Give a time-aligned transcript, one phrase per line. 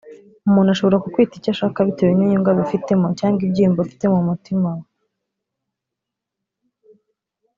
[0.47, 4.85] umuntu ashobora kukwita icyo ashaka bitewe n’inyungu abifitemo cyangwa ibyiyumvo afite mu mutima we